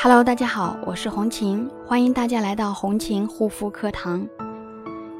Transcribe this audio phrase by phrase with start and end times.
[0.00, 4.24] Hello，大家好，我是红琴，欢迎大家来到红琴护肤课堂。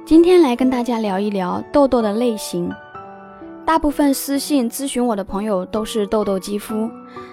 [0.06, 2.72] 今天来跟大家聊一聊痘痘的类型。
[3.67, 6.88] 大部分私信咨询我的朋友都是痘痘肌肤，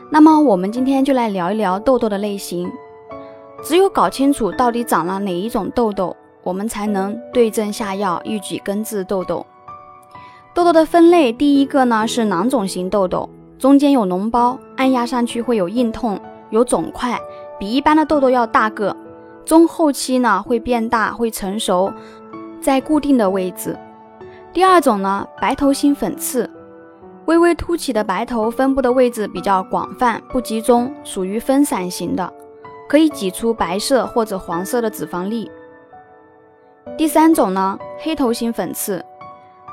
[0.09, 2.67] 那么我们今天就来聊一聊痘痘的类型。
[3.63, 9.45] 只有搞清楚到底长了哪一种痘痘，我们才能对症下药，一举根治痘痘。
[10.55, 16.19] 痘痘的分类，第一个呢是囊肿型痘痘，中间有脓包，按压上去会有硬痛。
[16.49, 17.19] 有肿块，
[17.59, 18.95] 比一般的痘痘要大个，
[19.45, 21.91] 中后期呢会变大，会成熟，
[22.61, 23.77] 在固定的位置。
[24.53, 26.49] 第二种呢，白头型粉刺，
[27.25, 32.31] 微微凸起的白头，分布的位置比较广泛，不集中，属于分散型的，
[32.87, 35.51] 可以挤出白色或者黄色的脂肪粒。
[36.97, 39.03] 第三种呢，黑头型粉刺，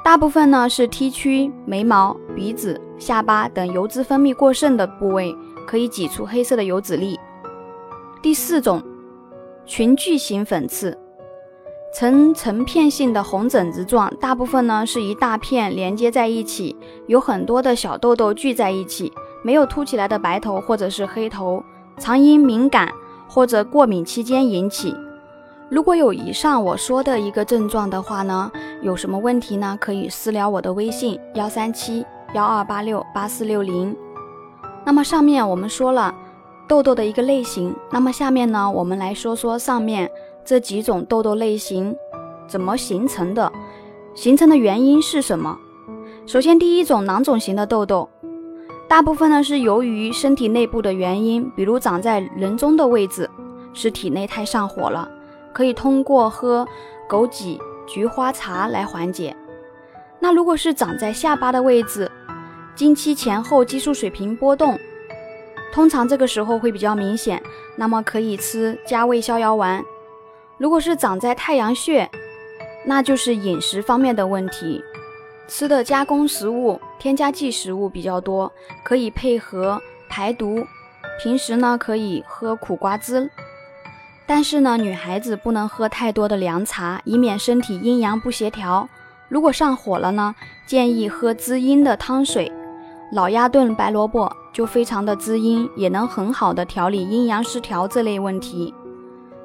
[0.02, 5.32] 大部分呢是 T 区、眉毛、鼻子、下巴等油脂分泌过剩的部位。
[5.66, 7.18] 可以挤出黑色的油脂粒。
[8.22, 8.82] 第四种，
[9.66, 10.96] 群聚型粉刺，
[11.94, 21.62] 呈成片性的红疹子状，大部分呢是一大片连接在一起，有很多的小痘痘聚在一起，没有凸起来的白头或者是黑头，
[21.98, 22.92] 常因敏感
[23.28, 24.94] 或者过敏期间引起。
[25.68, 29.76] 如果有以上我说的一个症状的话呢，有什么问题呢？
[29.80, 33.96] 可以私聊我的微信幺三七幺二八六八四六零。
[34.84, 36.14] 那么上面我们说了
[36.68, 40.10] 痘痘的一个类型，那么下面呢，我们来说说上面
[40.44, 41.94] 这几种痘痘类型
[42.48, 43.52] 怎么形成的，
[44.14, 45.56] 形成的原因是什么？
[46.26, 48.08] 首先，第一种囊肿型的痘痘，
[48.88, 53.28] 大部分呢是由于身体内部的原因，比如长在人中的位置，
[53.72, 55.08] 是体内太上火了，
[55.52, 56.66] 可以通过喝
[57.08, 59.36] 枸杞、菊花茶来缓解。
[60.20, 62.10] 那如果是长在下巴的位置，
[62.74, 64.78] 经期前后激素水平波动，
[65.72, 67.42] 通常这个时候会比较明显，
[67.76, 69.84] 那么可以吃加味逍遥丸。
[70.58, 72.08] 如果是长在太阳穴，
[72.86, 74.82] 那就是饮食方面的问题，
[75.46, 78.50] 吃的加工食物、添加剂食物比较多，
[78.82, 80.66] 可以配合排毒。
[81.22, 83.30] 平时呢可以喝苦瓜汁，
[84.26, 88.88] 但是呢女孩子不能喝太多的凉茶，以免身体阴阳不协调。
[89.28, 90.34] 如果上火了呢，
[90.66, 92.50] 建议喝滋阴的汤水。
[93.12, 98.72] 老鸭炖白萝卜就非常的滋阴，也能很好的调理阴阳失调这类问题。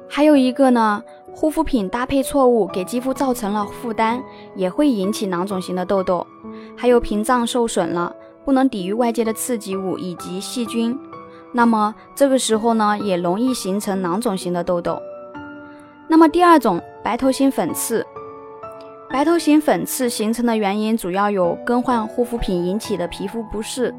[0.08, 1.02] 还有一个呢，
[1.34, 4.22] 护肤品搭配错误给肌肤造成了负担，
[4.54, 6.26] 也会引起囊肿型的痘痘。
[6.74, 8.10] 还有屏障受损了，
[8.42, 10.98] 不能抵御外界的刺激物以及细菌，
[11.52, 14.98] 那么这个时候呢，也容易形成囊肿型的痘痘。
[16.08, 18.06] 那么第二种白头型粉刺。
[19.10, 23.92] 白头型粉刺形成的原因主要有更换护肤品引起的皮肤不适，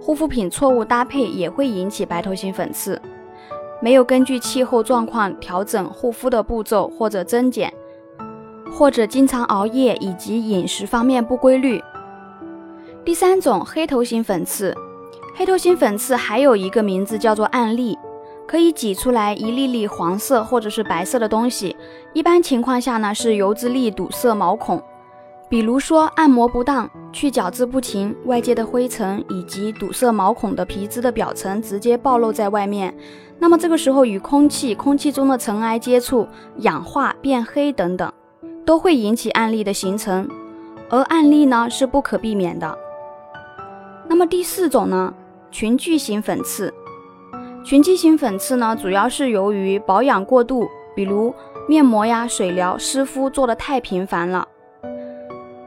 [0.00, 3.00] 护肤品错误搭配也会引起白头型粉刺，
[3.80, 7.72] 没有根据气候状况调整护肤的步骤或者增减，
[8.70, 11.82] 或者经常熬夜以及饮食方面不规律。
[13.04, 14.74] 第三种黑头型粉刺，
[15.34, 17.97] 黑头型粉刺还有一个名字叫做暗粒。
[18.48, 21.76] 可以挤出来一粒粒黄色或者是白色的东西，
[22.14, 24.82] 一般情况下呢是油脂粒堵塞毛孔，
[25.50, 32.96] 比如说按摩不当、去角质不勤、外界的灰尘以及堵塞毛孔的皮脂的表层直接暴露在外面，
[33.38, 36.26] 那么这个时候与空气、空气中的尘埃接触、
[36.60, 38.10] 氧化变黑等等，
[38.64, 40.26] 都会引起暗粒的形成，
[40.88, 42.78] 而暗粒呢是不可避免的。
[44.08, 45.12] 那么第四种呢，
[45.50, 46.72] 群聚型粉刺。
[47.64, 51.34] 群聚型粉刺呢，主要是由于保养过度，比如
[51.68, 54.48] 面膜呀、水疗、湿敷做的太频繁了。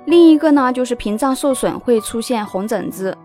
[0.06, 3.16] 另一个呢，就是屏障受损会出现红疹子，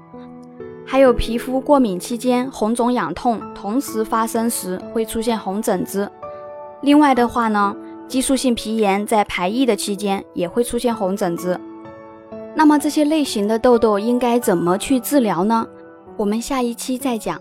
[0.84, 6.10] 还有皮肤过敏期间红肿痒痛同时发生时会出现红疹子。
[6.82, 7.74] 另外的话呢，
[8.06, 11.58] 激素性皮炎在排异的期间也会出现红疹子。
[12.54, 15.66] 那么这些类型的痘痘应该怎么去治疗呢？
[16.18, 17.40] 我们下一期再讲。